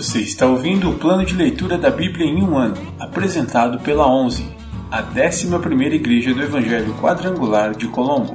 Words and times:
Você 0.00 0.20
está 0.20 0.46
ouvindo 0.46 0.88
o 0.88 0.94
plano 0.98 1.26
de 1.26 1.34
leitura 1.34 1.76
da 1.76 1.90
Bíblia 1.90 2.24
em 2.24 2.42
um 2.42 2.56
ano, 2.56 2.74
apresentado 2.98 3.78
pela 3.80 4.10
11, 4.10 4.46
a 4.90 5.02
11ª 5.02 5.92
Igreja 5.92 6.32
do 6.32 6.42
Evangelho 6.42 6.94
Quadrangular 6.94 7.76
de 7.76 7.86
Colombo. 7.86 8.34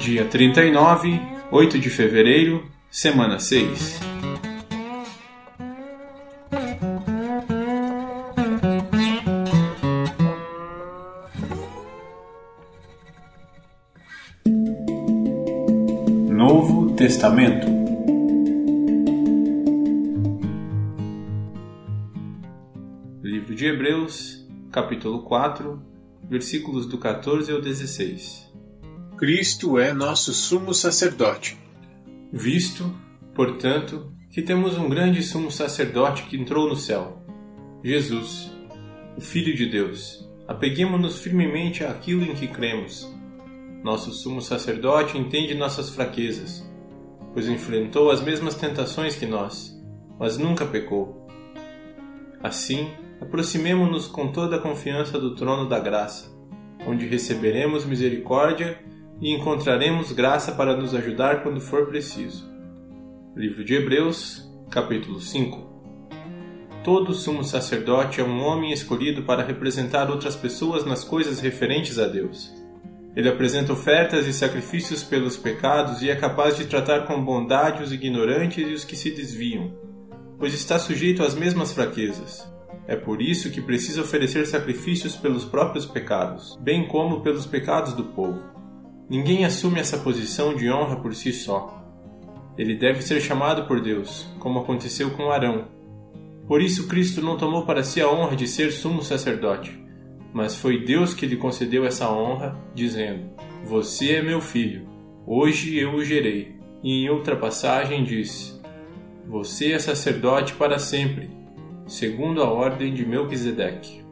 Dia 0.00 0.24
39, 0.24 1.22
8 1.52 1.78
de 1.78 1.88
fevereiro, 1.88 2.64
semana 2.90 3.38
6. 3.38 4.00
Novo 16.28 16.90
Testamento 16.96 17.81
de 23.62 23.68
Hebreus, 23.68 24.44
capítulo 24.72 25.22
4, 25.22 25.80
versículos 26.28 26.84
do 26.84 26.98
14 26.98 27.52
ao 27.52 27.60
16. 27.60 28.52
Cristo 29.16 29.78
é 29.78 29.92
nosso 29.92 30.34
sumo 30.34 30.74
sacerdote. 30.74 31.56
Visto, 32.32 32.92
portanto, 33.32 34.12
que 34.32 34.42
temos 34.42 34.76
um 34.76 34.88
grande 34.88 35.22
sumo 35.22 35.48
sacerdote 35.48 36.24
que 36.24 36.36
entrou 36.36 36.68
no 36.68 36.74
céu, 36.74 37.24
Jesus, 37.84 38.50
o 39.16 39.20
Filho 39.20 39.54
de 39.54 39.66
Deus, 39.66 40.28
apeguemos-nos 40.48 41.20
firmemente 41.20 41.84
àquilo 41.84 42.24
em 42.24 42.34
que 42.34 42.48
cremos. 42.48 43.08
Nosso 43.84 44.10
sumo 44.10 44.42
sacerdote 44.42 45.16
entende 45.16 45.54
nossas 45.54 45.88
fraquezas, 45.88 46.68
pois 47.32 47.46
enfrentou 47.46 48.10
as 48.10 48.20
mesmas 48.20 48.56
tentações 48.56 49.14
que 49.14 49.24
nós, 49.24 49.72
mas 50.18 50.36
nunca 50.36 50.66
pecou. 50.66 51.28
Assim, 52.42 52.90
aproximemo-nos 53.22 54.08
com 54.08 54.32
toda 54.32 54.56
a 54.56 54.58
confiança 54.58 55.18
do 55.18 55.34
trono 55.36 55.68
da 55.68 55.78
graça, 55.78 56.30
onde 56.84 57.06
receberemos 57.06 57.84
misericórdia 57.84 58.78
e 59.20 59.32
encontraremos 59.32 60.10
graça 60.10 60.52
para 60.52 60.76
nos 60.76 60.92
ajudar 60.92 61.42
quando 61.42 61.60
for 61.60 61.86
preciso. 61.86 62.50
Livro 63.36 63.64
de 63.64 63.74
Hebreus, 63.74 64.50
capítulo 64.68 65.20
5. 65.20 65.70
Todo 66.82 67.14
sumo 67.14 67.44
sacerdote 67.44 68.20
é 68.20 68.24
um 68.24 68.42
homem 68.42 68.72
escolhido 68.72 69.22
para 69.22 69.44
representar 69.44 70.10
outras 70.10 70.34
pessoas 70.34 70.84
nas 70.84 71.04
coisas 71.04 71.38
referentes 71.38 72.00
a 72.00 72.08
Deus. 72.08 72.52
Ele 73.14 73.28
apresenta 73.28 73.72
ofertas 73.72 74.26
e 74.26 74.32
sacrifícios 74.32 75.04
pelos 75.04 75.36
pecados 75.36 76.02
e 76.02 76.10
é 76.10 76.16
capaz 76.16 76.56
de 76.56 76.66
tratar 76.66 77.06
com 77.06 77.24
bondade 77.24 77.84
os 77.84 77.92
ignorantes 77.92 78.68
e 78.68 78.72
os 78.72 78.84
que 78.84 78.96
se 78.96 79.12
desviam, 79.12 79.70
pois 80.40 80.52
está 80.54 80.76
sujeito 80.76 81.22
às 81.22 81.36
mesmas 81.36 81.72
fraquezas. 81.72 82.51
É 82.86 82.96
por 82.96 83.22
isso 83.22 83.50
que 83.50 83.60
precisa 83.60 84.02
oferecer 84.02 84.46
sacrifícios 84.46 85.14
pelos 85.14 85.44
próprios 85.44 85.86
pecados, 85.86 86.58
bem 86.60 86.86
como 86.88 87.20
pelos 87.20 87.46
pecados 87.46 87.92
do 87.92 88.04
povo. 88.04 88.42
Ninguém 89.08 89.44
assume 89.44 89.78
essa 89.78 89.98
posição 89.98 90.54
de 90.54 90.70
honra 90.70 90.96
por 90.96 91.14
si 91.14 91.32
só. 91.32 91.80
Ele 92.58 92.74
deve 92.74 93.02
ser 93.02 93.20
chamado 93.20 93.66
por 93.66 93.80
Deus, 93.80 94.26
como 94.38 94.58
aconteceu 94.58 95.10
com 95.12 95.30
Arão. 95.30 95.68
Por 96.46 96.60
isso 96.60 96.88
Cristo 96.88 97.22
não 97.22 97.36
tomou 97.36 97.64
para 97.64 97.84
si 97.84 98.00
a 98.00 98.10
honra 98.10 98.34
de 98.34 98.48
ser 98.48 98.72
sumo 98.72 99.02
sacerdote, 99.02 99.80
mas 100.32 100.56
foi 100.56 100.84
Deus 100.84 101.14
que 101.14 101.24
lhe 101.24 101.36
concedeu 101.36 101.86
essa 101.86 102.10
honra, 102.10 102.58
dizendo: 102.74 103.30
Você 103.64 104.16
é 104.16 104.22
meu 104.22 104.40
filho, 104.40 104.88
hoje 105.26 105.78
eu 105.78 105.94
o 105.94 106.04
gerei. 106.04 106.60
E 106.82 107.04
em 107.04 107.10
outra 107.10 107.36
passagem 107.36 108.02
diz: 108.02 108.60
Você 109.24 109.72
é 109.72 109.78
sacerdote 109.78 110.54
para 110.54 110.78
sempre 110.80 111.41
segundo 111.92 112.42
a 112.42 112.50
ordem 112.50 112.94
de 112.94 113.04
Melquisedeque. 113.04 114.02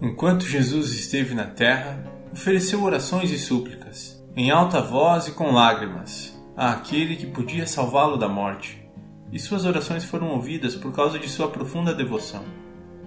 Enquanto 0.00 0.46
Jesus 0.46 0.94
esteve 0.94 1.34
na 1.34 1.44
terra, 1.44 2.02
ofereceu 2.32 2.82
orações 2.82 3.30
e 3.30 3.38
súplicas, 3.38 4.24
em 4.34 4.50
alta 4.50 4.80
voz 4.80 5.28
e 5.28 5.32
com 5.32 5.52
lágrimas, 5.52 6.34
àquele 6.56 7.16
que 7.16 7.26
podia 7.26 7.66
salvá-lo 7.66 8.16
da 8.16 8.30
morte, 8.30 8.82
e 9.30 9.38
suas 9.38 9.66
orações 9.66 10.04
foram 10.06 10.30
ouvidas 10.30 10.74
por 10.74 10.90
causa 10.94 11.18
de 11.18 11.28
sua 11.28 11.48
profunda 11.48 11.92
devoção. 11.92 12.44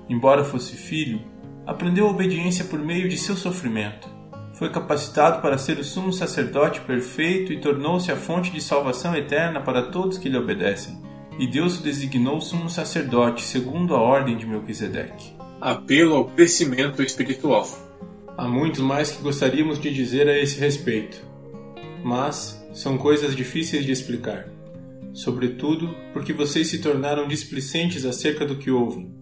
Embora 0.08 0.46
fosse 0.46 0.76
filho, 0.76 1.20
aprendeu 1.66 2.08
a 2.08 2.12
obediência 2.12 2.66
por 2.66 2.78
meio 2.78 3.10
de 3.10 3.18
seu 3.18 3.36
sofrimento. 3.36 4.08
Foi 4.54 4.70
capacitado 4.70 5.42
para 5.42 5.58
ser 5.58 5.80
o 5.80 5.84
sumo 5.84 6.14
sacerdote 6.14 6.80
perfeito 6.82 7.52
e 7.52 7.60
tornou-se 7.60 8.12
a 8.12 8.16
fonte 8.16 8.52
de 8.52 8.62
salvação 8.62 9.16
eterna 9.16 9.60
para 9.62 9.90
todos 9.90 10.20
que 10.20 10.30
lhe 10.30 10.38
obedecem 10.38 11.03
e 11.40 11.48
Deus 11.48 11.80
o 11.80 11.84
designou 11.84 12.40
sumo 12.40 12.70
sacerdote 12.70 13.42
segundo 13.42 13.96
a 13.96 14.02
ordem 14.02 14.38
de 14.38 14.46
Melquisedeque. 14.46 15.34
Apelo 15.60 16.16
ao 16.16 16.26
crescimento 16.26 17.02
espiritual. 17.02 17.68
Há 18.38 18.48
muito 18.48 18.84
mais 18.84 19.12
que 19.12 19.22
gostaríamos 19.22 19.80
de 19.80 19.94
dizer 19.94 20.28
a 20.28 20.38
esse 20.38 20.60
respeito, 20.60 21.24
mas 22.04 22.64
são 22.74 22.98
coisas 22.98 23.36
difíceis 23.36 23.86
de 23.86 23.92
explicar, 23.92 24.50
sobretudo 25.14 25.96
porque 26.12 26.34
vocês 26.34 26.68
se 26.68 26.82
tornaram 26.82 27.28
displicentes 27.28 28.06
acerca 28.06 28.46
do 28.46 28.58
que 28.58 28.72
ouvem. 28.72 29.14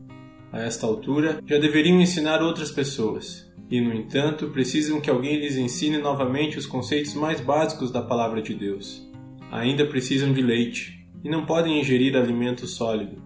A 0.51 0.59
esta 0.59 0.85
altura, 0.85 1.39
já 1.45 1.57
deveriam 1.57 2.01
ensinar 2.01 2.41
outras 2.41 2.71
pessoas, 2.71 3.50
e 3.69 3.79
no 3.79 3.94
entanto 3.94 4.50
precisam 4.50 5.00
que 5.00 5.09
alguém 5.09 5.39
lhes 5.39 5.55
ensine 5.55 5.97
novamente 5.97 6.57
os 6.57 6.66
conceitos 6.66 7.13
mais 7.13 7.39
básicos 7.39 7.91
da 7.91 8.01
palavra 8.01 8.41
de 8.41 8.53
Deus. 8.53 9.09
Ainda 9.51 9.85
precisam 9.85 10.33
de 10.33 10.41
leite, 10.41 11.00
e 11.23 11.29
não 11.29 11.45
podem 11.45 11.79
ingerir 11.79 12.15
alimento 12.15 12.65
sólido. 12.67 13.21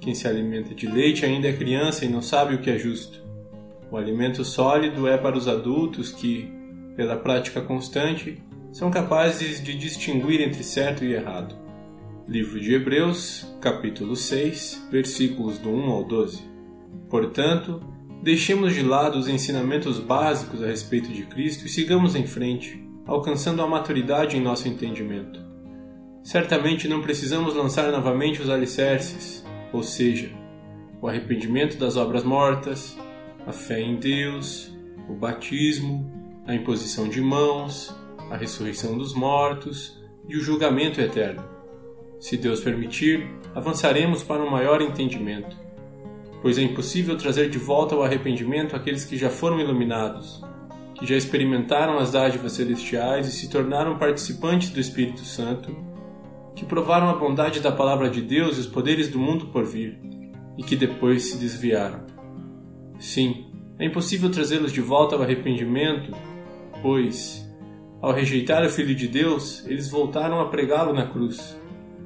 Quem 0.00 0.14
se 0.14 0.28
alimenta 0.28 0.74
de 0.74 0.86
leite 0.86 1.24
ainda 1.24 1.48
é 1.48 1.52
criança 1.52 2.04
e 2.04 2.08
não 2.08 2.22
sabe 2.22 2.54
o 2.54 2.58
que 2.58 2.70
é 2.70 2.78
justo. 2.78 3.22
O 3.90 3.96
alimento 3.96 4.44
sólido 4.44 5.08
é 5.08 5.16
para 5.16 5.36
os 5.36 5.48
adultos 5.48 6.12
que, 6.12 6.50
pela 6.94 7.16
prática 7.16 7.60
constante, 7.60 8.40
são 8.70 8.90
capazes 8.90 9.62
de 9.62 9.76
distinguir 9.76 10.40
entre 10.40 10.62
certo 10.62 11.04
e 11.04 11.12
errado. 11.12 11.56
Livro 12.28 12.60
de 12.60 12.74
Hebreus, 12.74 13.46
capítulo 13.60 14.14
6, 14.14 14.88
versículos 14.90 15.58
do 15.58 15.70
1 15.70 15.90
ao 15.90 16.04
12. 16.04 16.42
Portanto, 17.08 17.80
deixemos 18.22 18.74
de 18.74 18.82
lado 18.82 19.18
os 19.18 19.28
ensinamentos 19.28 19.98
básicos 19.98 20.62
a 20.62 20.66
respeito 20.66 21.10
de 21.10 21.22
Cristo 21.22 21.64
e 21.64 21.68
sigamos 21.70 22.14
em 22.14 22.26
frente, 22.26 22.86
alcançando 23.06 23.62
a 23.62 23.66
maturidade 23.66 24.36
em 24.36 24.42
nosso 24.42 24.68
entendimento. 24.68 25.47
Certamente 26.28 26.86
não 26.88 27.00
precisamos 27.00 27.54
lançar 27.54 27.90
novamente 27.90 28.42
os 28.42 28.50
alicerces, 28.50 29.42
ou 29.72 29.82
seja, 29.82 30.30
o 31.00 31.08
arrependimento 31.08 31.78
das 31.78 31.96
obras 31.96 32.22
mortas, 32.22 32.98
a 33.46 33.50
fé 33.50 33.80
em 33.80 33.96
Deus, 33.96 34.70
o 35.08 35.14
batismo, 35.14 36.06
a 36.46 36.54
imposição 36.54 37.08
de 37.08 37.22
mãos, 37.22 37.96
a 38.30 38.36
ressurreição 38.36 38.98
dos 38.98 39.14
mortos 39.14 39.98
e 40.28 40.36
o 40.36 40.40
julgamento 40.42 41.00
eterno. 41.00 41.42
Se 42.20 42.36
Deus 42.36 42.60
permitir, 42.60 43.26
avançaremos 43.54 44.22
para 44.22 44.42
um 44.42 44.50
maior 44.50 44.82
entendimento, 44.82 45.56
pois 46.42 46.58
é 46.58 46.62
impossível 46.62 47.16
trazer 47.16 47.48
de 47.48 47.56
volta 47.56 47.94
ao 47.94 48.02
arrependimento 48.02 48.76
aqueles 48.76 49.06
que 49.06 49.16
já 49.16 49.30
foram 49.30 49.58
iluminados, 49.60 50.44
que 50.94 51.06
já 51.06 51.16
experimentaram 51.16 51.98
as 51.98 52.12
dádivas 52.12 52.52
celestiais 52.52 53.26
e 53.26 53.32
se 53.32 53.48
tornaram 53.48 53.96
participantes 53.96 54.68
do 54.68 54.78
Espírito 54.78 55.20
Santo 55.20 55.87
que 56.58 56.66
provaram 56.66 57.08
a 57.08 57.14
bondade 57.14 57.60
da 57.60 57.70
palavra 57.70 58.10
de 58.10 58.20
Deus 58.20 58.56
e 58.56 58.60
os 58.60 58.66
poderes 58.66 59.08
do 59.08 59.16
mundo 59.16 59.46
por 59.46 59.64
vir, 59.64 59.96
e 60.56 60.62
que 60.64 60.74
depois 60.74 61.30
se 61.30 61.38
desviaram. 61.38 62.00
Sim, 62.98 63.46
é 63.78 63.86
impossível 63.86 64.28
trazê-los 64.28 64.72
de 64.72 64.80
volta 64.80 65.14
ao 65.14 65.22
arrependimento, 65.22 66.10
pois, 66.82 67.48
ao 68.02 68.12
rejeitar 68.12 68.66
o 68.66 68.68
Filho 68.68 68.92
de 68.92 69.06
Deus, 69.06 69.64
eles 69.68 69.88
voltaram 69.88 70.40
a 70.40 70.48
pregá-lo 70.48 70.92
na 70.92 71.06
cruz, 71.06 71.56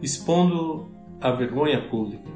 expondo-o 0.02 0.92
à 1.18 1.30
vergonha 1.30 1.88
pública. 1.88 2.28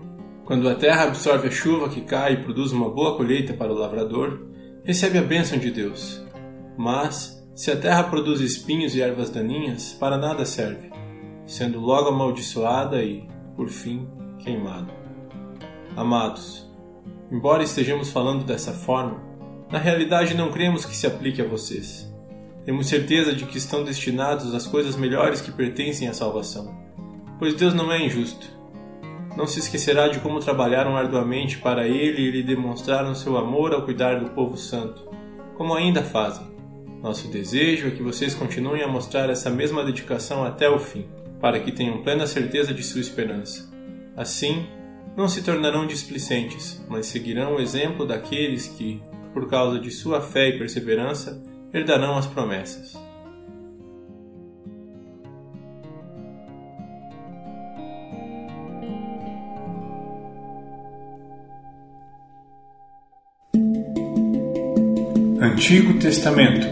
Quando 0.47 0.71
a 0.71 0.75
terra 0.75 1.05
absorve 1.05 1.49
a 1.49 1.51
chuva 1.51 1.91
que 1.91 2.01
cai 2.01 2.33
e 2.33 2.43
produz 2.43 2.73
uma 2.73 2.89
boa 2.89 3.15
colheita 3.15 3.53
para 3.53 3.71
o 3.71 3.77
lavrador, 3.77 4.47
recebe 4.85 5.19
a 5.19 5.23
bênção 5.23 5.59
de 5.59 5.71
Deus. 5.71 6.25
Mas, 6.79 7.47
se 7.55 7.71
a 7.71 7.77
terra 7.77 8.05
produz 8.05 8.41
espinhos 8.41 8.95
e 8.95 9.03
ervas 9.03 9.29
daninhas, 9.29 9.93
para 9.93 10.17
nada 10.17 10.47
serve 10.47 10.97
sendo 11.47 11.81
logo 11.81 12.09
amaldiçoada 12.09 13.03
e, 13.03 13.29
por 13.55 13.69
fim, 13.69 14.09
queimada. 14.41 14.93
Amados, 15.97 16.69
embora 17.31 17.63
estejamos 17.63 18.11
falando 18.11 18.45
dessa 18.45 18.73
forma, 18.73 19.23
na 19.71 19.79
realidade 19.79 20.35
não 20.35 20.51
cremos 20.51 20.85
que 20.85 20.97
se 20.97 21.07
aplique 21.07 21.41
a 21.41 21.47
vocês. 21.47 22.13
Temos 22.65 22.89
certeza 22.89 23.33
de 23.33 23.47
que 23.47 23.59
estão 23.59 23.85
destinados 23.85 24.53
às 24.53 24.67
coisas 24.67 24.97
melhores 24.97 25.41
que 25.41 25.53
pertencem 25.53 26.09
à 26.09 26.13
salvação, 26.13 26.77
pois 27.39 27.55
Deus 27.55 27.73
não 27.73 27.93
é 27.93 28.05
injusto. 28.05 28.55
Não 29.37 29.47
se 29.47 29.61
esquecerá 29.61 30.09
de 30.09 30.19
como 30.19 30.41
trabalharam 30.41 30.97
arduamente 30.97 31.59
para 31.59 31.87
Ele 31.87 32.23
e 32.23 32.31
lhe 32.31 32.43
demonstraram 32.43 33.15
seu 33.15 33.37
amor 33.37 33.73
ao 33.73 33.83
cuidar 33.83 34.19
do 34.19 34.31
povo 34.31 34.57
santo, 34.57 35.09
como 35.57 35.75
ainda 35.75 36.03
fazem. 36.03 36.47
Nosso 37.03 37.29
desejo 37.29 37.89
é 37.89 37.91
que 37.91 38.03
vocês 38.03 38.35
continuem 38.35 38.83
a 38.83 38.89
mostrar 38.89 39.31
essa 39.31 39.51
mesma 39.51 39.85
dedicação 39.85 40.43
até 40.43 40.69
o 40.69 40.79
fim 40.79 41.07
para 41.47 41.61
que 41.61 41.71
tenham 41.71 42.03
plena 42.03 42.27
certeza 42.27 42.75
de 42.75 42.83
sua 42.83 43.01
esperança. 43.01 43.73
Assim, 44.17 44.67
não 45.17 45.29
se 45.29 45.45
tornarão 45.45 45.87
displicentes, 45.87 46.85
mas 46.89 47.07
seguirão 47.07 47.55
o 47.55 47.61
exemplo 47.61 48.05
daqueles 48.05 48.67
que, 48.67 49.01
por 49.33 49.49
causa 49.49 49.79
de 49.79 49.93
sua 49.93 50.21
fé 50.21 50.49
e 50.49 50.59
perseverança, 50.59 51.41
herdarão 51.73 52.19
as 52.19 52.27
promessas. 52.27 52.99
Antigo 65.41 65.97
Testamento 66.01 66.67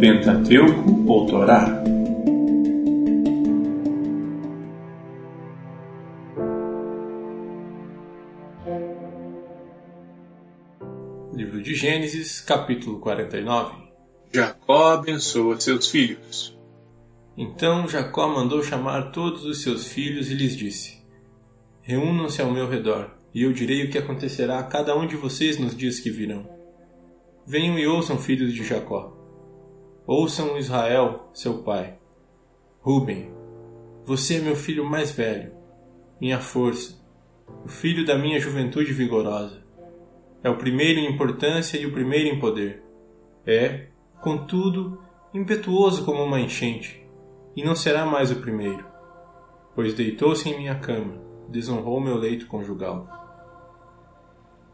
Pentateuco 0.00 1.04
ou 1.06 1.26
Torá 1.26 1.84
Livro 11.40 11.62
de 11.62 11.74
Gênesis, 11.74 12.38
capítulo 12.38 13.00
49 13.00 13.88
Jacó 14.30 14.92
abençoa 14.92 15.58
seus 15.58 15.88
filhos. 15.88 16.54
Então 17.34 17.88
Jacó 17.88 18.28
mandou 18.28 18.62
chamar 18.62 19.10
todos 19.10 19.46
os 19.46 19.62
seus 19.62 19.86
filhos 19.86 20.30
e 20.30 20.34
lhes 20.34 20.54
disse: 20.54 21.02
Reúnam-se 21.80 22.42
ao 22.42 22.52
meu 22.52 22.68
redor, 22.68 23.16
e 23.32 23.42
eu 23.44 23.54
direi 23.54 23.86
o 23.86 23.90
que 23.90 23.96
acontecerá 23.96 24.58
a 24.58 24.64
cada 24.64 24.94
um 24.94 25.06
de 25.06 25.16
vocês 25.16 25.58
nos 25.58 25.74
dias 25.74 25.98
que 25.98 26.10
virão. 26.10 26.46
Venham 27.46 27.78
e 27.78 27.86
ouçam, 27.86 28.18
filhos 28.18 28.52
de 28.52 28.62
Jacó. 28.62 29.16
Ouçam 30.06 30.58
Israel, 30.58 31.30
seu 31.32 31.62
pai. 31.62 31.98
Ruben, 32.80 33.32
você 34.04 34.34
é 34.34 34.40
meu 34.40 34.56
filho 34.56 34.84
mais 34.84 35.10
velho, 35.10 35.54
minha 36.20 36.38
força, 36.38 37.02
o 37.64 37.68
filho 37.68 38.04
da 38.04 38.18
minha 38.18 38.38
juventude 38.38 38.92
vigorosa. 38.92 39.69
É 40.42 40.48
o 40.48 40.56
primeiro 40.56 41.00
em 41.00 41.10
importância 41.10 41.78
e 41.78 41.86
o 41.86 41.92
primeiro 41.92 42.28
em 42.28 42.38
poder. 42.38 42.82
É, 43.46 43.86
contudo, 44.20 45.02
impetuoso 45.34 46.04
como 46.04 46.22
uma 46.22 46.40
enchente, 46.40 47.06
e 47.56 47.62
não 47.62 47.74
será 47.74 48.06
mais 48.06 48.30
o 48.30 48.36
primeiro, 48.36 48.84
pois 49.74 49.94
deitou-se 49.94 50.48
em 50.48 50.56
minha 50.56 50.74
cama, 50.76 51.20
desonrou 51.48 52.00
meu 52.00 52.16
leito 52.16 52.46
conjugal. 52.46 53.08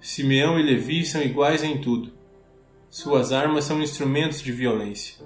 Simeão 0.00 0.58
e 0.58 0.62
Levi 0.62 1.04
são 1.04 1.22
iguais 1.22 1.64
em 1.64 1.78
tudo, 1.78 2.12
suas 2.88 3.32
armas 3.32 3.64
são 3.64 3.82
instrumentos 3.82 4.40
de 4.40 4.52
violência. 4.52 5.24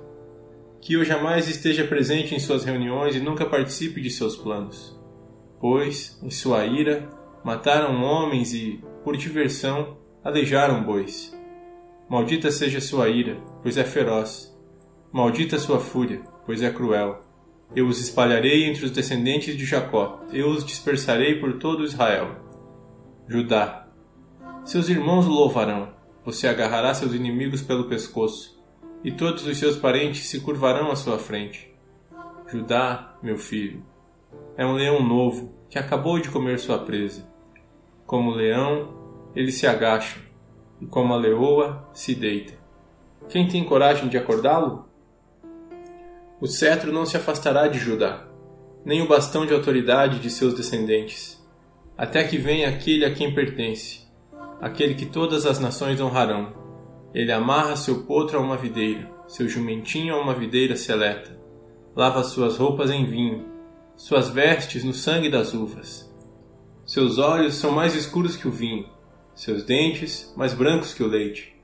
Que 0.81 0.95
eu 0.95 1.05
jamais 1.05 1.47
esteja 1.47 1.87
presente 1.87 2.35
em 2.35 2.39
suas 2.39 2.65
reuniões 2.65 3.15
e 3.15 3.21
nunca 3.21 3.45
participe 3.45 4.01
de 4.01 4.11
seus 4.11 4.35
planos. 4.35 4.99
Pois, 5.61 6.19
em 6.23 6.31
sua 6.31 6.65
ira, 6.65 7.09
mataram 7.45 8.03
homens 8.03 8.55
e, 8.55 8.83
por 9.05 9.17
diversão, 9.17 9.99
aleijaram 10.25 10.83
bois. 10.83 11.37
Maldita 12.09 12.51
seja 12.51 12.81
sua 12.81 13.09
ira, 13.09 13.37
pois 13.63 13.77
é 13.77 13.85
feroz. 13.85 14.57
Maldita 15.13 15.59
sua 15.59 15.81
fúria, 15.81 16.23
pois 16.45 16.63
é 16.63 16.71
cruel. 16.71 17.23
Eu 17.75 17.87
os 17.87 18.01
espalharei 18.01 18.65
entre 18.65 18.85
os 18.85 18.91
descendentes 18.91 19.57
de 19.57 19.65
Jacó, 19.65 20.21
eu 20.33 20.49
os 20.51 20.65
dispersarei 20.65 21.39
por 21.39 21.59
todo 21.59 21.85
Israel. 21.85 22.37
Judá. 23.29 23.87
Seus 24.65 24.89
irmãos 24.89 25.27
o 25.27 25.31
louvarão 25.31 26.01
você 26.25 26.47
agarrará 26.47 26.93
seus 26.93 27.15
inimigos 27.15 27.63
pelo 27.63 27.89
pescoço, 27.89 28.59
e 29.03 29.11
todos 29.11 29.47
os 29.47 29.59
seus 29.59 29.77
parentes 29.77 30.29
se 30.29 30.41
curvarão 30.41 30.91
à 30.91 30.97
sua 30.97 31.19
frente. 31.19 31.73
Judá, 32.47 33.17
meu 33.23 33.39
filho, 33.39 33.83
é 34.57 34.67
um 34.67 34.75
leão 34.75 35.03
novo 35.03 35.55
que 35.69 35.79
acabou 35.79 36.19
de 36.21 36.29
comer 36.29 36.59
sua 36.59 36.79
presa. 36.79 37.27
Como 38.07 38.31
leão, 38.31 39.00
ele 39.35 39.53
se 39.53 39.67
agacha, 39.67 40.19
e 40.81 40.87
como 40.87 41.15
a 41.15 41.17
leoa, 41.17 41.89
se 41.93 42.15
deita. 42.15 42.55
Quem 43.29 43.47
tem 43.49 43.65
coragem 43.65 44.09
de 44.09 44.19
acordá-lo? 44.19 44.89
O 46.41 46.47
cetro 46.47 46.93
não 46.93 47.05
se 47.05 47.17
afastará 47.17 47.69
de 47.69 47.79
Judá, 47.79 48.27
nem 48.85 49.03
o 49.03 49.09
bastão 49.09 49.45
de 49.45 49.53
autoridade 49.53 50.19
de 50.19 50.31
seus 50.31 50.55
descendentes, 50.55 51.45
até 51.97 52.25
que 52.25 52.39
venha 52.39 52.69
aquele 52.69 53.05
a 53.05 53.13
quem 53.13 53.35
pertence 53.35 54.11
aquele 54.61 54.95
que 54.95 55.07
todas 55.07 55.47
as 55.47 55.59
nações 55.59 56.01
honrarão. 56.01 56.53
Ele 57.15 57.33
amarra 57.33 57.77
seu 57.77 58.03
potro 58.03 58.39
a 58.39 58.41
uma 58.41 58.57
videira, 58.57 59.11
seu 59.27 59.49
jumentinho 59.49 60.15
a 60.15 60.21
uma 60.21 60.35
videira 60.35 60.77
seleta. 60.77 61.39
Lava 61.97 62.23
suas 62.23 62.57
roupas 62.57 62.91
em 62.91 63.05
vinho, 63.07 63.47
suas 63.97 64.29
vestes 64.29 64.85
no 64.85 64.93
sangue 64.93 65.31
das 65.31 65.55
uvas. 65.55 66.09
Seus 66.85 67.19
olhos 67.19 67.55
são 67.55 67.73
mais 67.73 67.95
escuros 67.95 68.37
que 68.37 68.47
o 68.47 68.53
vinho, 68.53 68.87
seus 69.41 69.63
dentes 69.63 70.31
mais 70.37 70.53
brancos 70.53 70.93
que 70.93 71.03
o 71.03 71.07
leite. 71.07 71.57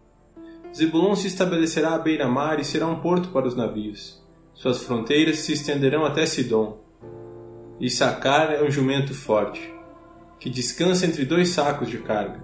Zebulon 0.74 1.14
se 1.14 1.26
estabelecerá 1.26 1.94
à 1.94 1.98
beira-mar 1.98 2.58
e 2.58 2.64
será 2.64 2.86
um 2.86 3.00
porto 3.00 3.28
para 3.28 3.46
os 3.46 3.54
navios. 3.54 4.24
Suas 4.54 4.82
fronteiras 4.82 5.40
se 5.40 5.52
estenderão 5.52 6.02
até 6.02 6.24
Sidom. 6.24 6.78
Issacar 7.78 8.50
é 8.50 8.62
um 8.62 8.70
jumento 8.70 9.12
forte, 9.12 9.60
que 10.40 10.48
descansa 10.48 11.04
entre 11.04 11.26
dois 11.26 11.50
sacos 11.50 11.90
de 11.90 11.98
carga. 11.98 12.42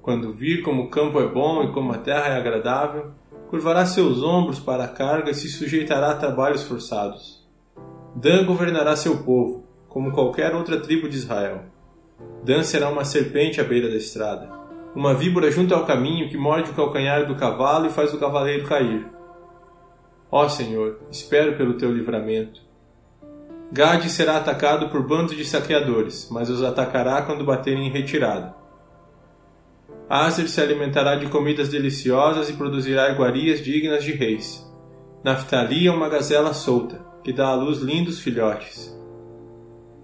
Quando 0.00 0.32
vir 0.32 0.62
como 0.62 0.84
o 0.84 0.88
campo 0.88 1.20
é 1.20 1.28
bom 1.28 1.62
e 1.64 1.70
como 1.70 1.92
a 1.92 1.98
terra 1.98 2.28
é 2.28 2.38
agradável, 2.38 3.10
curvará 3.50 3.84
seus 3.84 4.22
ombros 4.22 4.58
para 4.58 4.84
a 4.84 4.88
carga 4.88 5.30
e 5.30 5.34
se 5.34 5.50
sujeitará 5.50 6.12
a 6.12 6.16
trabalhos 6.16 6.62
forçados. 6.62 7.46
Dan 8.16 8.46
governará 8.46 8.96
seu 8.96 9.18
povo, 9.24 9.66
como 9.90 10.12
qualquer 10.12 10.54
outra 10.54 10.80
tribo 10.80 11.06
de 11.06 11.16
Israel. 11.18 11.74
Dan 12.42 12.62
será 12.62 12.88
uma 12.88 13.04
serpente 13.04 13.60
à 13.60 13.64
beira 13.64 13.88
da 13.88 13.96
estrada, 13.96 14.53
uma 14.94 15.12
víbora 15.12 15.50
junto 15.50 15.74
ao 15.74 15.84
caminho 15.84 16.28
que 16.28 16.36
morde 16.36 16.70
o 16.70 16.74
calcanhar 16.74 17.26
do 17.26 17.34
cavalo 17.34 17.86
e 17.86 17.90
faz 17.90 18.14
o 18.14 18.18
cavaleiro 18.18 18.66
cair. 18.66 19.06
Ó 20.30 20.48
Senhor, 20.48 21.00
espero 21.10 21.56
pelo 21.56 21.74
teu 21.74 21.92
livramento. 21.92 22.60
Gade 23.72 24.08
será 24.08 24.36
atacado 24.36 24.88
por 24.88 25.02
bandos 25.02 25.36
de 25.36 25.44
saqueadores, 25.44 26.28
mas 26.30 26.48
os 26.48 26.62
atacará 26.62 27.22
quando 27.22 27.44
baterem 27.44 27.86
em 27.86 27.90
retirada. 27.90 28.54
Aser 30.08 30.48
se 30.48 30.60
alimentará 30.60 31.16
de 31.16 31.26
comidas 31.26 31.70
deliciosas 31.70 32.48
e 32.50 32.52
produzirá 32.52 33.10
iguarias 33.10 33.60
dignas 33.60 34.04
de 34.04 34.12
reis. 34.12 34.64
Naftali 35.24 35.86
é 35.86 35.90
uma 35.90 36.08
gazela 36.08 36.52
solta, 36.52 37.04
que 37.24 37.32
dá 37.32 37.48
à 37.48 37.54
luz 37.54 37.78
lindos 37.78 38.20
filhotes. 38.20 38.94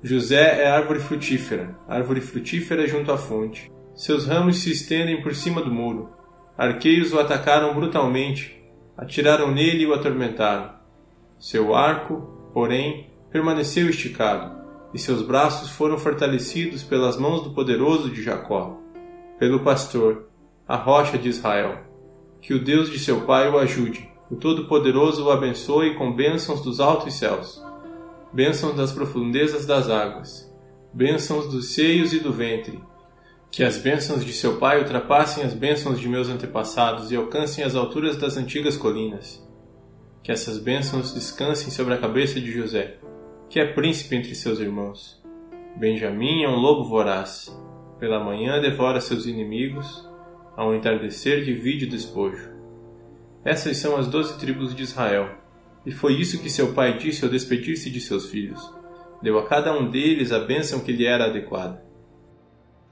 José 0.02 0.62
é 0.62 0.66
árvore 0.68 0.98
frutífera, 0.98 1.78
árvore 1.86 2.22
frutífera 2.22 2.86
junto 2.86 3.12
à 3.12 3.18
fonte. 3.18 3.70
Seus 4.00 4.24
ramos 4.24 4.62
se 4.62 4.72
estendem 4.72 5.20
por 5.20 5.34
cima 5.34 5.60
do 5.60 5.70
muro. 5.70 6.08
Arqueiros 6.56 7.12
o 7.12 7.18
atacaram 7.18 7.74
brutalmente, 7.74 8.58
atiraram 8.96 9.52
nele 9.52 9.82
e 9.82 9.86
o 9.86 9.92
atormentaram. 9.92 10.70
Seu 11.38 11.74
arco, 11.74 12.50
porém, 12.54 13.10
permaneceu 13.30 13.90
esticado, 13.90 14.56
e 14.94 14.98
seus 14.98 15.20
braços 15.20 15.68
foram 15.68 15.98
fortalecidos 15.98 16.82
pelas 16.82 17.18
mãos 17.18 17.42
do 17.42 17.50
poderoso 17.50 18.08
de 18.08 18.22
Jacó 18.22 18.78
pelo 19.38 19.60
pastor, 19.60 20.30
a 20.66 20.76
rocha 20.76 21.18
de 21.18 21.28
Israel. 21.28 21.80
Que 22.40 22.54
o 22.54 22.64
Deus 22.64 22.90
de 22.90 22.98
seu 22.98 23.26
pai 23.26 23.50
o 23.50 23.58
ajude, 23.58 24.08
o 24.30 24.34
Todo-Poderoso 24.34 25.26
o 25.26 25.30
abençoe 25.30 25.94
com 25.94 26.10
bênçãos 26.10 26.62
dos 26.62 26.80
altos 26.80 27.12
céus, 27.12 27.62
bênçãos 28.32 28.74
das 28.74 28.92
profundezas 28.92 29.66
das 29.66 29.90
águas, 29.90 30.50
bênçãos 30.90 31.48
dos 31.48 31.74
seios 31.74 32.14
e 32.14 32.18
do 32.18 32.32
ventre. 32.32 32.88
Que 33.50 33.64
as 33.64 33.78
bênçãos 33.78 34.24
de 34.24 34.32
seu 34.32 34.58
pai 34.58 34.78
ultrapassem 34.78 35.42
as 35.42 35.52
bênçãos 35.52 35.98
de 35.98 36.08
meus 36.08 36.28
antepassados 36.28 37.10
e 37.10 37.16
alcancem 37.16 37.64
as 37.64 37.74
alturas 37.74 38.16
das 38.16 38.36
antigas 38.36 38.76
colinas. 38.76 39.44
Que 40.22 40.30
essas 40.30 40.58
bênçãos 40.58 41.12
descansem 41.12 41.70
sobre 41.70 41.94
a 41.94 41.98
cabeça 41.98 42.40
de 42.40 42.52
José, 42.52 42.98
que 43.48 43.58
é 43.58 43.72
príncipe 43.72 44.14
entre 44.14 44.34
seus 44.36 44.60
irmãos. 44.60 45.20
Benjamim 45.76 46.44
é 46.44 46.48
um 46.48 46.56
lobo 46.56 46.84
voraz 46.84 47.50
pela 47.98 48.22
manhã 48.22 48.60
devora 48.60 49.00
seus 49.00 49.26
inimigos, 49.26 50.08
ao 50.56 50.74
entardecer 50.74 51.44
divide 51.44 51.84
o 51.84 51.88
despojo. 51.88 52.50
Essas 53.44 53.76
são 53.76 53.96
as 53.96 54.06
doze 54.06 54.38
tribos 54.38 54.74
de 54.74 54.82
Israel, 54.82 55.28
e 55.84 55.90
foi 55.90 56.14
isso 56.14 56.40
que 56.40 56.48
seu 56.48 56.72
pai 56.72 56.96
disse 56.98 57.24
ao 57.24 57.30
despedir-se 57.30 57.90
de 57.90 58.00
seus 58.00 58.30
filhos. 58.30 58.72
Deu 59.22 59.38
a 59.38 59.46
cada 59.46 59.72
um 59.76 59.90
deles 59.90 60.32
a 60.32 60.38
bênção 60.38 60.80
que 60.80 60.92
lhe 60.92 61.04
era 61.04 61.26
adequada. 61.26 61.89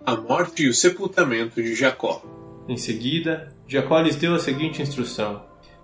A 0.09 0.17
morte 0.17 0.63
e 0.63 0.69
o 0.71 0.73
sepultamento 0.73 1.63
de 1.63 1.75
Jacó. 1.75 2.23
Em 2.67 2.79
seguida, 2.79 3.55
Jacó 3.67 4.01
lhes 4.01 4.17
deu 4.17 4.35
a 4.35 4.39
seguinte 4.39 4.81
instrução: 4.81 5.43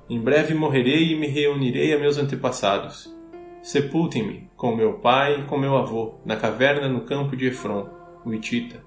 Em 0.09 0.19
breve 0.19 0.55
morrerei 0.55 1.13
e 1.13 1.15
me 1.15 1.27
reunirei 1.27 1.93
a 1.93 1.99
meus 1.99 2.17
antepassados. 2.17 3.15
Sepultem-me 3.63 4.49
com 4.57 4.75
meu 4.75 4.95
pai 4.95 5.41
e 5.41 5.45
com 5.45 5.59
meu 5.59 5.77
avô, 5.77 6.15
na 6.25 6.37
caverna 6.37 6.89
no 6.89 7.03
campo 7.03 7.37
de 7.37 7.49
Efron, 7.49 7.87
o 8.25 8.33
Itita 8.33 8.83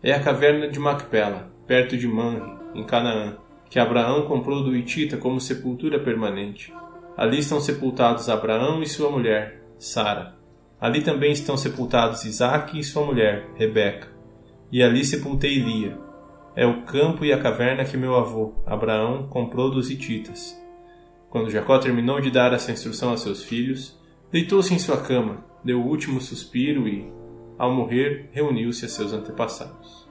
é 0.00 0.12
a 0.12 0.20
caverna 0.20 0.68
de 0.68 0.78
Macpela, 0.78 1.52
perto 1.66 1.96
de 1.96 2.06
Manre, 2.06 2.52
em 2.72 2.84
Canaã, 2.84 3.38
que 3.68 3.80
Abraão 3.80 4.22
comprou 4.26 4.62
do 4.62 4.76
Itita 4.76 5.16
como 5.16 5.40
sepultura 5.40 5.98
permanente. 5.98 6.72
Ali 7.16 7.40
estão 7.40 7.60
sepultados 7.60 8.28
Abraão 8.28 8.80
e 8.80 8.86
sua 8.86 9.10
mulher, 9.10 9.60
Sara. 9.76 10.36
Ali 10.80 11.02
também 11.02 11.32
estão 11.32 11.56
sepultados 11.56 12.24
Isaque 12.24 12.78
e 12.78 12.84
sua 12.84 13.04
mulher, 13.04 13.48
Rebeca. 13.56 14.11
E 14.72 14.82
ali 14.82 15.04
sepultei 15.04 15.58
Lia. 15.58 15.98
É 16.56 16.66
o 16.66 16.82
campo 16.82 17.26
e 17.26 17.32
a 17.32 17.38
caverna 17.38 17.84
que 17.84 17.96
meu 17.96 18.16
avô, 18.16 18.54
Abraão, 18.66 19.28
comprou 19.28 19.70
dos 19.70 19.90
hititas. 19.90 20.58
Quando 21.28 21.50
Jacó 21.50 21.78
terminou 21.78 22.20
de 22.20 22.30
dar 22.30 22.54
essa 22.54 22.72
instrução 22.72 23.12
a 23.12 23.18
seus 23.18 23.44
filhos, 23.44 23.98
deitou-se 24.30 24.72
em 24.72 24.78
sua 24.78 24.96
cama, 24.96 25.44
deu 25.62 25.80
o 25.80 25.86
último 25.86 26.20
suspiro 26.20 26.88
e, 26.88 27.06
ao 27.58 27.70
morrer, 27.72 28.30
reuniu-se 28.32 28.84
a 28.86 28.88
seus 28.88 29.12
antepassados. 29.12 30.08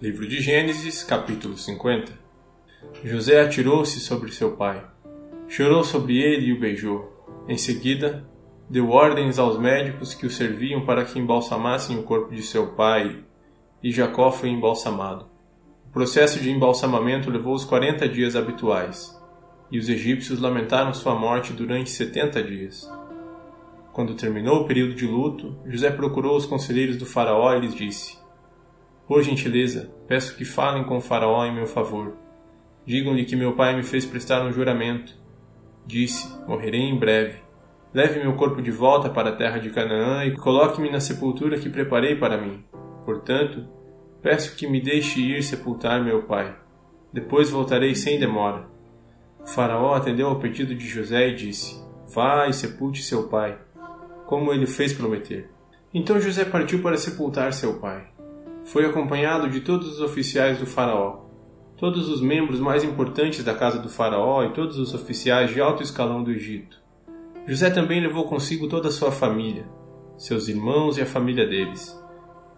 Livro 0.00 0.26
de 0.26 0.40
Gênesis, 0.40 1.02
capítulo 1.02 1.58
50 1.58 2.12
José 3.02 3.40
atirou-se 3.40 4.00
sobre 4.00 4.32
seu 4.32 4.56
pai, 4.56 4.84
chorou 5.48 5.82
sobre 5.82 6.18
ele 6.18 6.46
e 6.46 6.52
o 6.52 6.60
beijou. 6.60 7.14
Em 7.48 7.56
seguida, 7.56 8.27
deu 8.70 8.90
ordens 8.90 9.38
aos 9.38 9.58
médicos 9.58 10.14
que 10.14 10.26
o 10.26 10.30
serviam 10.30 10.84
para 10.84 11.04
que 11.04 11.18
embalsamassem 11.18 11.98
o 11.98 12.02
corpo 12.02 12.34
de 12.34 12.42
seu 12.42 12.68
pai, 12.68 13.24
e 13.82 13.90
Jacó 13.90 14.30
foi 14.30 14.50
embalsamado. 14.50 15.26
O 15.86 15.90
processo 15.90 16.38
de 16.40 16.50
embalsamamento 16.50 17.30
levou 17.30 17.54
os 17.54 17.64
quarenta 17.64 18.08
dias 18.08 18.36
habituais, 18.36 19.18
e 19.70 19.78
os 19.78 19.88
egípcios 19.88 20.38
lamentaram 20.38 20.92
sua 20.92 21.14
morte 21.14 21.52
durante 21.52 21.90
setenta 21.90 22.42
dias. 22.42 22.90
Quando 23.92 24.14
terminou 24.14 24.60
o 24.60 24.64
período 24.66 24.94
de 24.94 25.06
luto, 25.06 25.56
José 25.66 25.90
procurou 25.90 26.36
os 26.36 26.46
conselheiros 26.46 26.96
do 26.96 27.06
faraó 27.06 27.54
e 27.54 27.60
lhes 27.60 27.74
disse: 27.74 28.18
Por 29.06 29.22
gentileza, 29.22 29.90
peço 30.06 30.36
que 30.36 30.44
falem 30.44 30.84
com 30.84 30.98
o 30.98 31.00
faraó 31.00 31.44
em 31.44 31.54
meu 31.54 31.66
favor. 31.66 32.14
Digam-lhe 32.86 33.24
que 33.24 33.34
meu 33.34 33.54
pai 33.54 33.74
me 33.74 33.82
fez 33.82 34.06
prestar 34.06 34.46
um 34.46 34.52
juramento. 34.52 35.14
Disse: 35.84 36.32
Morrerei 36.46 36.82
em 36.82 36.96
breve. 36.96 37.47
Leve 37.92 38.20
meu 38.20 38.34
corpo 38.34 38.60
de 38.60 38.70
volta 38.70 39.08
para 39.08 39.30
a 39.30 39.36
terra 39.36 39.58
de 39.58 39.70
Canaã 39.70 40.24
e 40.24 40.36
coloque-me 40.36 40.90
na 40.90 41.00
sepultura 41.00 41.58
que 41.58 41.70
preparei 41.70 42.16
para 42.16 42.36
mim. 42.36 42.62
Portanto, 43.04 43.66
peço 44.22 44.56
que 44.56 44.66
me 44.66 44.80
deixe 44.80 45.20
ir 45.20 45.42
sepultar 45.42 46.04
meu 46.04 46.22
pai. 46.22 46.54
Depois 47.12 47.50
voltarei 47.50 47.94
sem 47.94 48.18
demora. 48.18 48.66
O 49.40 49.46
faraó 49.46 49.94
atendeu 49.94 50.28
ao 50.28 50.38
pedido 50.38 50.74
de 50.74 50.86
José 50.86 51.28
e 51.28 51.34
disse: 51.34 51.82
Vá 52.14 52.46
e 52.46 52.52
sepulte 52.52 53.02
seu 53.02 53.28
pai 53.28 53.58
como 54.28 54.52
ele 54.52 54.66
fez 54.66 54.92
prometer. 54.92 55.50
Então 55.92 56.20
José 56.20 56.44
partiu 56.44 56.82
para 56.82 56.98
sepultar 56.98 57.50
seu 57.54 57.80
pai. 57.80 58.08
Foi 58.62 58.84
acompanhado 58.84 59.48
de 59.48 59.62
todos 59.62 59.88
os 59.88 60.00
oficiais 60.02 60.58
do 60.58 60.66
Faraó, 60.66 61.20
todos 61.78 62.10
os 62.10 62.20
membros 62.20 62.60
mais 62.60 62.84
importantes 62.84 63.42
da 63.42 63.54
casa 63.54 63.78
do 63.78 63.88
Faraó 63.88 64.44
e 64.44 64.52
todos 64.52 64.76
os 64.76 64.92
oficiais 64.92 65.50
de 65.50 65.62
alto 65.62 65.82
escalão 65.82 66.22
do 66.22 66.30
Egito. 66.30 66.78
José 67.48 67.70
também 67.70 67.98
levou 67.98 68.26
consigo 68.26 68.68
toda 68.68 68.88
a 68.88 68.92
sua 68.92 69.10
família, 69.10 69.64
seus 70.18 70.48
irmãos 70.48 70.98
e 70.98 71.00
a 71.00 71.06
família 71.06 71.46
deles. 71.46 71.98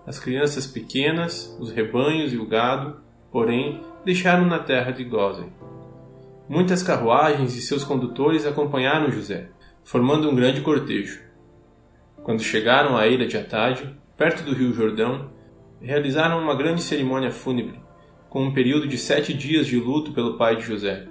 As 0.05 0.19
crianças 0.19 0.67
pequenas, 0.67 1.57
os 1.61 1.71
rebanhos 1.71 2.33
e 2.33 2.37
o 2.37 2.45
gado, 2.45 3.01
porém, 3.31 3.81
deixaram 4.05 4.47
na 4.47 4.59
terra 4.59 4.91
de 4.91 5.05
Gozen. 5.05 5.53
Muitas 6.49 6.83
carruagens 6.83 7.55
e 7.55 7.61
seus 7.61 7.85
condutores 7.85 8.45
acompanharam 8.45 9.13
José, 9.13 9.51
formando 9.85 10.29
um 10.29 10.35
grande 10.35 10.61
cortejo. 10.61 11.21
Quando 12.25 12.43
chegaram 12.43 12.97
à 12.97 13.07
ilha 13.07 13.29
de 13.29 13.37
Atade, 13.37 13.97
perto 14.17 14.43
do 14.43 14.53
rio 14.53 14.73
Jordão, 14.73 15.31
realizaram 15.81 16.43
uma 16.43 16.57
grande 16.57 16.83
cerimônia 16.83 17.31
fúnebre, 17.31 17.81
com 18.29 18.43
um 18.43 18.53
período 18.53 18.89
de 18.89 18.99
sete 18.99 19.33
dias 19.33 19.69
de 19.69 19.79
luto 19.79 20.13
pelo 20.13 20.37
pai 20.37 20.57
de 20.57 20.63
José. 20.63 21.07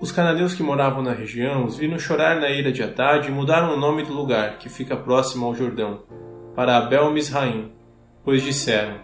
Os 0.00 0.12
cananeus 0.12 0.54
que 0.54 0.62
moravam 0.62 1.02
na 1.02 1.12
região 1.12 1.64
os 1.64 1.76
viram 1.76 1.98
chorar 1.98 2.40
na 2.40 2.48
ilha 2.50 2.70
de 2.70 2.82
Atade 2.82 3.28
e 3.28 3.32
mudaram 3.32 3.74
o 3.74 3.76
nome 3.76 4.04
do 4.04 4.12
lugar, 4.12 4.58
que 4.58 4.68
fica 4.68 4.96
próximo 4.96 5.46
ao 5.46 5.54
Jordão, 5.54 6.02
para 6.54 6.76
Abel 6.76 7.10
Misraim, 7.10 7.72
pois 8.24 8.42
disseram: 8.42 9.00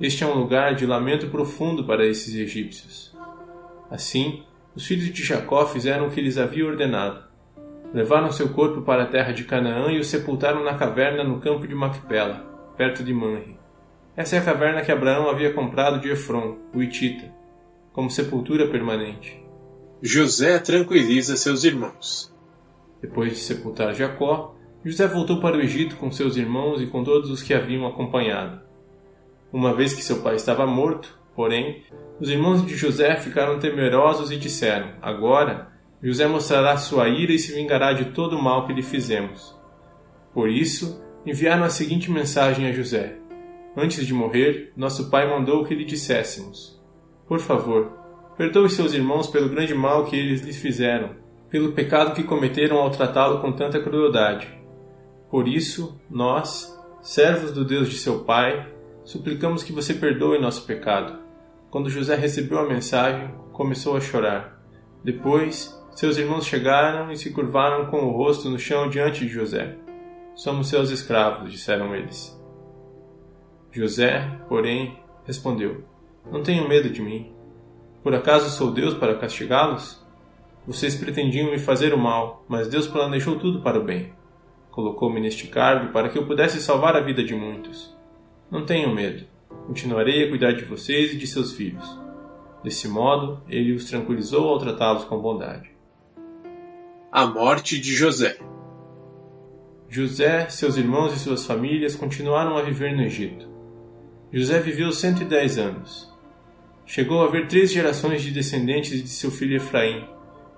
Este 0.00 0.24
é 0.24 0.26
um 0.26 0.34
lugar 0.34 0.74
de 0.74 0.86
lamento 0.86 1.28
profundo 1.28 1.84
para 1.84 2.04
esses 2.04 2.34
egípcios. 2.34 3.16
Assim, 3.90 4.42
os 4.74 4.86
filhos 4.86 5.12
de 5.12 5.22
Jacó 5.22 5.66
fizeram 5.66 6.06
o 6.06 6.10
que 6.10 6.20
lhes 6.20 6.38
havia 6.38 6.66
ordenado 6.66 7.32
Levaram 7.94 8.32
seu 8.32 8.48
corpo 8.48 8.80
para 8.80 9.02
a 9.02 9.06
terra 9.06 9.32
de 9.32 9.44
Canaã 9.44 9.92
e 9.92 9.98
o 9.98 10.04
sepultaram 10.04 10.64
na 10.64 10.74
caverna 10.74 11.22
no 11.22 11.40
campo 11.40 11.66
de 11.68 11.74
Macpela, 11.74 12.42
perto 12.74 13.04
de 13.04 13.12
Manre. 13.12 13.58
Essa 14.16 14.36
é 14.36 14.38
a 14.38 14.44
caverna 14.44 14.80
que 14.80 14.90
Abraão 14.90 15.28
havia 15.28 15.52
comprado 15.52 16.00
de 16.00 16.08
Efron, 16.08 16.56
o 16.74 16.82
Itita, 16.82 17.30
como 17.92 18.10
sepultura 18.10 18.66
permanente. 18.66 19.41
José 20.04 20.58
tranquiliza 20.58 21.36
seus 21.36 21.62
irmãos. 21.62 22.34
Depois 23.00 23.34
de 23.34 23.38
sepultar 23.38 23.94
Jacó, 23.94 24.56
José 24.84 25.06
voltou 25.06 25.40
para 25.40 25.56
o 25.56 25.60
Egito 25.60 25.94
com 25.94 26.10
seus 26.10 26.36
irmãos 26.36 26.82
e 26.82 26.88
com 26.88 27.04
todos 27.04 27.30
os 27.30 27.40
que 27.40 27.54
haviam 27.54 27.86
acompanhado. 27.86 28.60
Uma 29.52 29.72
vez 29.72 29.92
que 29.92 30.02
seu 30.02 30.20
pai 30.20 30.34
estava 30.34 30.66
morto, 30.66 31.16
porém, 31.36 31.84
os 32.18 32.28
irmãos 32.28 32.66
de 32.66 32.74
José 32.74 33.14
ficaram 33.14 33.60
temerosos 33.60 34.32
e 34.32 34.36
disseram: 34.36 34.90
Agora 35.00 35.68
José 36.02 36.26
mostrará 36.26 36.76
sua 36.76 37.08
ira 37.08 37.32
e 37.32 37.38
se 37.38 37.54
vingará 37.54 37.92
de 37.92 38.06
todo 38.06 38.36
o 38.36 38.42
mal 38.42 38.66
que 38.66 38.72
lhe 38.72 38.82
fizemos. 38.82 39.56
Por 40.34 40.50
isso, 40.50 41.00
enviaram 41.24 41.62
a 41.62 41.70
seguinte 41.70 42.10
mensagem 42.10 42.66
a 42.66 42.72
José: 42.72 43.18
Antes 43.76 44.04
de 44.04 44.12
morrer, 44.12 44.72
nosso 44.76 45.10
pai 45.10 45.30
mandou 45.30 45.64
que 45.64 45.76
lhe 45.76 45.84
disséssemos: 45.84 46.82
Por 47.28 47.38
favor, 47.38 48.01
perdoe 48.42 48.68
seus 48.68 48.92
irmãos 48.92 49.28
pelo 49.28 49.48
grande 49.48 49.72
mal 49.72 50.04
que 50.04 50.16
eles 50.16 50.40
lhes 50.40 50.56
fizeram, 50.56 51.10
pelo 51.48 51.70
pecado 51.70 52.12
que 52.12 52.24
cometeram 52.24 52.78
ao 52.78 52.90
tratá-lo 52.90 53.40
com 53.40 53.52
tanta 53.52 53.80
crueldade. 53.80 54.48
Por 55.30 55.46
isso, 55.46 55.96
nós, 56.10 56.76
servos 57.00 57.52
do 57.52 57.64
Deus 57.64 57.88
de 57.88 57.96
seu 57.96 58.24
pai, 58.24 58.68
suplicamos 59.04 59.62
que 59.62 59.72
você 59.72 59.94
perdoe 59.94 60.40
nosso 60.40 60.66
pecado. 60.66 61.20
Quando 61.70 61.88
José 61.88 62.16
recebeu 62.16 62.58
a 62.58 62.68
mensagem, 62.68 63.32
começou 63.52 63.96
a 63.96 64.00
chorar. 64.00 64.60
Depois, 65.04 65.80
seus 65.94 66.18
irmãos 66.18 66.44
chegaram 66.44 67.12
e 67.12 67.16
se 67.16 67.30
curvaram 67.30 67.86
com 67.86 67.98
o 67.98 68.10
rosto 68.10 68.50
no 68.50 68.58
chão 68.58 68.90
diante 68.90 69.24
de 69.24 69.28
José. 69.28 69.76
Somos 70.34 70.66
seus 70.66 70.90
escravos, 70.90 71.48
disseram 71.48 71.94
eles. 71.94 72.36
José, 73.70 74.28
porém, 74.48 74.98
respondeu: 75.24 75.84
Não 76.28 76.42
tenham 76.42 76.68
medo 76.68 76.90
de 76.90 77.00
mim. 77.00 77.32
Por 78.02 78.14
acaso 78.14 78.50
sou 78.50 78.70
Deus 78.70 78.94
para 78.94 79.16
castigá-los? 79.16 80.02
Vocês 80.66 80.94
pretendiam 80.94 81.50
me 81.50 81.58
fazer 81.58 81.92
o 81.94 81.98
mal, 81.98 82.44
mas 82.48 82.68
Deus 82.68 82.86
planejou 82.86 83.38
tudo 83.38 83.60
para 83.60 83.78
o 83.78 83.84
bem. 83.84 84.12
Colocou-me 84.70 85.20
neste 85.20 85.46
cargo 85.48 85.92
para 85.92 86.08
que 86.08 86.18
eu 86.18 86.26
pudesse 86.26 86.60
salvar 86.60 86.96
a 86.96 87.00
vida 87.00 87.22
de 87.22 87.34
muitos. 87.34 87.96
Não 88.50 88.64
tenham 88.64 88.94
medo. 88.94 89.24
Continuarei 89.66 90.24
a 90.24 90.28
cuidar 90.28 90.52
de 90.52 90.64
vocês 90.64 91.12
e 91.12 91.16
de 91.16 91.26
seus 91.26 91.52
filhos. 91.52 92.00
Desse 92.62 92.88
modo, 92.88 93.40
ele 93.48 93.72
os 93.72 93.84
tranquilizou 93.84 94.48
ao 94.48 94.58
tratá-los 94.58 95.04
com 95.04 95.18
bondade 95.18 95.72
a 97.12 97.26
morte 97.26 97.78
de 97.78 97.94
José. 97.94 98.38
José, 99.86 100.48
seus 100.48 100.78
irmãos 100.78 101.12
e 101.12 101.18
suas 101.18 101.44
famílias 101.44 101.94
continuaram 101.94 102.56
a 102.56 102.62
viver 102.62 102.96
no 102.96 103.02
Egito. 103.02 103.46
José 104.32 104.58
viveu 104.60 104.90
110 104.90 105.58
anos. 105.58 106.10
Chegou 106.92 107.22
a 107.22 107.26
haver 107.26 107.48
três 107.48 107.72
gerações 107.72 108.20
de 108.20 108.30
descendentes 108.30 109.02
de 109.02 109.08
seu 109.08 109.30
filho 109.30 109.56
Efraim 109.56 110.06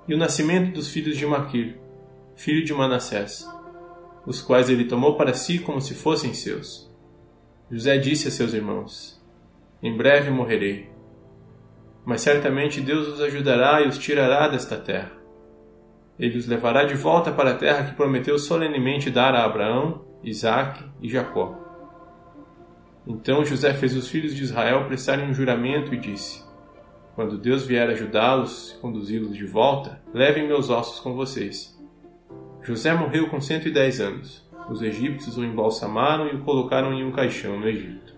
e 0.08 0.14
o 0.14 0.18
nascimento 0.18 0.72
dos 0.72 0.88
filhos 0.88 1.16
de 1.16 1.24
Maquir, 1.24 1.76
filho 2.34 2.64
de 2.64 2.74
Manassés, 2.74 3.48
os 4.26 4.42
quais 4.42 4.68
ele 4.68 4.86
tomou 4.86 5.16
para 5.16 5.32
si 5.32 5.60
como 5.60 5.80
se 5.80 5.94
fossem 5.94 6.34
seus. 6.34 6.92
José 7.70 7.98
disse 7.98 8.26
a 8.26 8.30
seus 8.32 8.52
irmãos: 8.52 9.22
Em 9.80 9.96
breve 9.96 10.30
morrerei, 10.30 10.90
mas 12.04 12.22
certamente 12.22 12.80
Deus 12.80 13.06
os 13.06 13.20
ajudará 13.20 13.82
e 13.82 13.88
os 13.88 13.98
tirará 13.98 14.48
desta 14.48 14.76
terra 14.76 15.24
ele 16.18 16.38
os 16.38 16.46
levará 16.46 16.84
de 16.84 16.94
volta 16.94 17.32
para 17.32 17.52
a 17.52 17.56
terra 17.56 17.84
que 17.84 17.96
prometeu 17.96 18.38
solenemente 18.38 19.10
dar 19.10 19.34
a 19.34 19.44
Abraão, 19.44 20.04
Isaque 20.22 20.84
e 21.02 21.08
Jacó. 21.08 21.63
Então 23.06 23.44
José 23.44 23.74
fez 23.74 23.94
os 23.94 24.08
filhos 24.08 24.34
de 24.34 24.42
Israel 24.42 24.86
prestarem 24.86 25.28
um 25.28 25.34
juramento 25.34 25.94
e 25.94 25.98
disse: 25.98 26.42
Quando 27.14 27.36
Deus 27.36 27.66
vier 27.66 27.88
ajudá-los 27.90 28.72
e 28.72 28.78
conduzi-los 28.80 29.36
de 29.36 29.44
volta, 29.44 30.00
levem 30.12 30.46
meus 30.46 30.70
ossos 30.70 31.00
com 31.00 31.14
vocês. 31.14 31.78
José 32.62 32.94
morreu 32.94 33.28
com 33.28 33.40
110 33.40 34.00
anos. 34.00 34.42
Os 34.70 34.80
egípcios 34.80 35.36
o 35.36 35.44
embalsamaram 35.44 36.28
e 36.28 36.36
o 36.36 36.40
colocaram 36.40 36.94
em 36.94 37.04
um 37.04 37.12
caixão 37.12 37.60
no 37.60 37.68
Egito. 37.68 38.14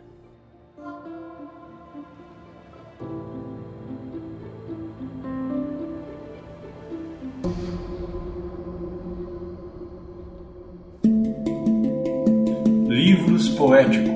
Livros 12.89 13.49
poéticos 13.49 14.16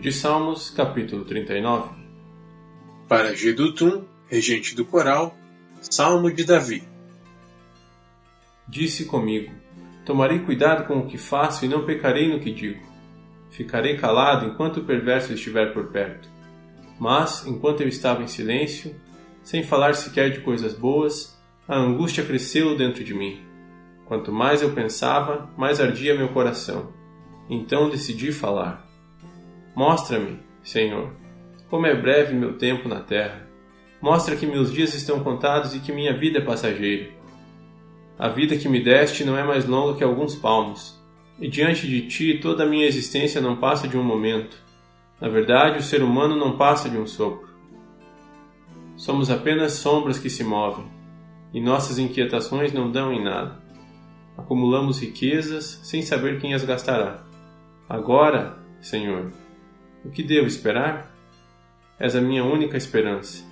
Livro 0.00 0.12
de 0.12 0.16
Salmos, 0.16 0.70
capítulo 0.70 1.26
39. 1.26 1.90
Para 3.06 3.34
Gedutum, 3.34 4.04
regente 4.28 4.74
do 4.74 4.82
coral, 4.82 5.36
Salmo 5.82 6.32
de 6.32 6.42
Davi. 6.42 6.82
Disse 8.66 9.04
comigo: 9.04 9.52
Tomarei 10.06 10.38
cuidado 10.38 10.86
com 10.86 11.00
o 11.00 11.06
que 11.06 11.18
faço 11.18 11.66
e 11.66 11.68
não 11.68 11.84
pecarei 11.84 12.32
no 12.32 12.40
que 12.40 12.50
digo. 12.50 12.80
Ficarei 13.50 13.98
calado 13.98 14.46
enquanto 14.46 14.78
o 14.78 14.84
perverso 14.84 15.34
estiver 15.34 15.74
por 15.74 15.88
perto. 15.88 16.30
Mas, 16.98 17.46
enquanto 17.46 17.82
eu 17.82 17.88
estava 17.88 18.22
em 18.22 18.26
silêncio, 18.26 18.98
sem 19.42 19.62
falar 19.62 19.94
sequer 19.94 20.30
de 20.30 20.40
coisas 20.40 20.72
boas, 20.72 21.38
a 21.68 21.76
angústia 21.76 22.24
cresceu 22.24 22.74
dentro 22.74 23.04
de 23.04 23.12
mim. 23.12 23.44
Quanto 24.06 24.32
mais 24.32 24.62
eu 24.62 24.72
pensava, 24.72 25.50
mais 25.58 25.78
ardia 25.78 26.16
meu 26.16 26.30
coração. 26.30 26.90
Então 27.50 27.90
decidi 27.90 28.32
falar. 28.32 28.89
Mostra-me, 29.74 30.38
Senhor, 30.62 31.12
como 31.68 31.86
é 31.86 31.94
breve 31.94 32.34
meu 32.34 32.58
tempo 32.58 32.88
na 32.88 33.00
terra. 33.00 33.48
Mostra 34.02 34.34
que 34.34 34.46
meus 34.46 34.72
dias 34.72 34.94
estão 34.94 35.22
contados 35.22 35.74
e 35.74 35.80
que 35.80 35.92
minha 35.92 36.16
vida 36.16 36.38
é 36.38 36.44
passageira. 36.44 37.10
A 38.18 38.28
vida 38.28 38.56
que 38.56 38.68
me 38.68 38.82
deste 38.82 39.24
não 39.24 39.38
é 39.38 39.42
mais 39.42 39.66
longa 39.66 39.96
que 39.96 40.04
alguns 40.04 40.34
palmos, 40.34 41.00
e 41.38 41.48
diante 41.48 41.86
de 41.86 42.06
ti 42.06 42.38
toda 42.40 42.64
a 42.64 42.66
minha 42.66 42.86
existência 42.86 43.40
não 43.40 43.56
passa 43.56 43.88
de 43.88 43.96
um 43.96 44.02
momento. 44.02 44.56
Na 45.20 45.28
verdade, 45.28 45.78
o 45.78 45.82
ser 45.82 46.02
humano 46.02 46.36
não 46.36 46.56
passa 46.56 46.88
de 46.88 46.98
um 46.98 47.06
sopro. 47.06 47.48
Somos 48.96 49.30
apenas 49.30 49.72
sombras 49.72 50.18
que 50.18 50.28
se 50.28 50.44
movem, 50.44 50.86
e 51.54 51.60
nossas 51.60 51.98
inquietações 51.98 52.72
não 52.72 52.90
dão 52.90 53.12
em 53.12 53.22
nada. 53.22 53.62
Acumulamos 54.36 55.00
riquezas 55.00 55.80
sem 55.82 56.02
saber 56.02 56.40
quem 56.40 56.54
as 56.54 56.64
gastará. 56.64 57.22
Agora, 57.88 58.58
Senhor, 58.80 59.32
o 60.04 60.10
que 60.10 60.22
devo 60.22 60.46
esperar? 60.46 61.14
És 61.98 62.16
a 62.16 62.20
minha 62.20 62.44
única 62.44 62.76
esperança. 62.76 63.44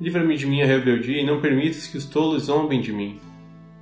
Livra-me 0.00 0.36
de 0.36 0.46
minha 0.46 0.66
rebeldia 0.66 1.20
e 1.20 1.26
não 1.26 1.40
permitas 1.40 1.86
que 1.86 1.96
os 1.96 2.06
tolos 2.06 2.44
zombem 2.44 2.80
de 2.80 2.92
mim. 2.92 3.20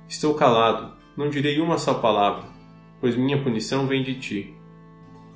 Estou 0.07 0.33
calado, 0.33 0.93
não 1.15 1.29
direi 1.29 1.59
uma 1.59 1.77
só 1.77 1.93
palavra, 1.93 2.43
pois 2.99 3.15
minha 3.15 3.41
punição 3.41 3.85
vem 3.85 4.03
de 4.03 4.15
ti. 4.15 4.53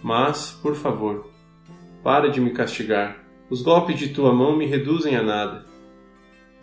Mas, 0.01 0.51
por 0.51 0.75
favor, 0.75 1.29
para 2.03 2.29
de 2.29 2.41
me 2.41 2.51
castigar. 2.51 3.23
Os 3.49 3.61
golpes 3.61 3.99
de 3.99 4.09
tua 4.09 4.33
mão 4.33 4.57
me 4.57 4.65
reduzem 4.65 5.15
a 5.15 5.21
nada. 5.21 5.65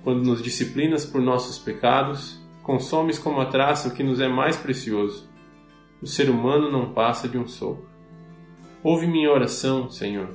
Quando 0.03 0.25
nos 0.25 0.43
disciplinas 0.43 1.07
por 1.07 1.21
nossos 1.21 1.59
pecados, 1.59 2.41
consomes 2.63 3.21
como 3.21 3.41
a 3.41 3.47
traça 3.47 3.89
o 3.89 3.95
que 3.95 4.03
nos 4.03 4.21
é 4.21 4.27
mais 4.27 4.57
precioso. 4.57 5.31
O 6.01 6.07
ser 6.07 6.29
humano 6.29 6.71
não 6.71 6.93
passa 6.93 7.29
de 7.29 7.39
um 7.39 7.47
sopro. 7.47 7.92
Ouve 8.85 9.07
minha 9.07 9.31
oração, 9.31 9.89
Senhor. 9.89 10.29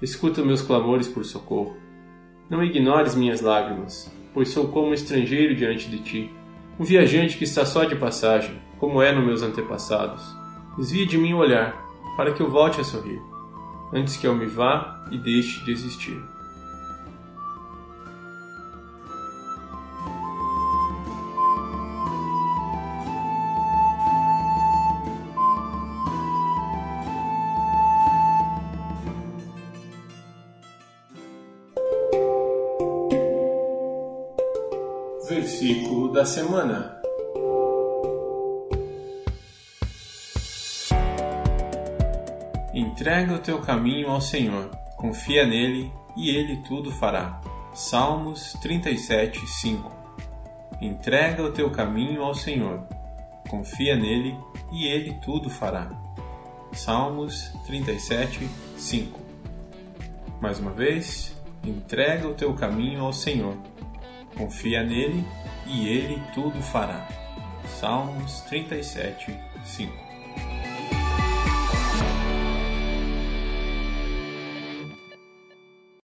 Escuta 0.00 0.42
meus 0.42 0.62
clamores 0.62 1.06
por 1.06 1.22
socorro. 1.22 1.76
Não 2.48 2.64
ignores 2.64 3.14
minhas 3.14 3.42
lágrimas, 3.42 4.10
pois 4.32 4.48
sou 4.48 4.68
como 4.68 4.94
estrangeiro 4.94 5.54
diante 5.54 5.90
de 5.90 5.98
ti, 5.98 6.32
um 6.80 6.84
viajante 6.84 7.36
que 7.36 7.44
está 7.44 7.66
só 7.66 7.84
de 7.84 7.94
passagem, 7.94 8.58
como 8.78 9.02
é 9.02 9.12
nos 9.12 9.22
meus 9.22 9.42
antepassados. 9.42 10.24
Desvia 10.78 11.04
de 11.04 11.18
mim 11.18 11.34
o 11.34 11.38
olhar, 11.38 11.76
para 12.16 12.32
que 12.32 12.40
eu 12.40 12.50
volte 12.50 12.80
a 12.80 12.84
sorrir, 12.84 13.20
antes 13.92 14.16
que 14.16 14.26
eu 14.26 14.34
me 14.34 14.46
vá 14.46 15.06
e 15.10 15.18
deixe 15.18 15.62
de 15.62 15.70
existir. 15.70 16.18
Semana. 36.28 36.94
Entrega 42.74 43.34
o 43.34 43.38
teu 43.38 43.60
caminho 43.60 44.10
ao 44.10 44.20
Senhor, 44.20 44.70
confia 44.96 45.46
nele 45.46 45.90
e 46.16 46.28
ele 46.28 46.58
tudo 46.58 46.92
fará. 46.92 47.40
Salmos 47.74 48.52
37, 48.60 49.46
5 49.46 49.92
Entrega 50.80 51.42
o 51.42 51.52
teu 51.52 51.70
caminho 51.70 52.22
ao 52.22 52.34
Senhor, 52.34 52.86
confia 53.48 53.96
nele 53.96 54.36
e 54.70 54.86
ele 54.86 55.14
tudo 55.24 55.48
fará. 55.48 55.90
Salmos 56.72 57.52
37, 57.66 58.46
5 58.76 59.18
Mais 60.40 60.58
uma 60.60 60.72
vez, 60.72 61.34
entrega 61.64 62.28
o 62.28 62.34
teu 62.34 62.52
caminho 62.54 63.02
ao 63.02 63.12
Senhor 63.12 63.56
Confia 64.38 64.84
nele 64.84 65.24
e 65.68 65.88
ele 65.88 66.22
tudo 66.34 66.60
fará. 66.62 67.06
Salmos 67.66 68.40
37, 68.42 69.38
5 69.64 70.07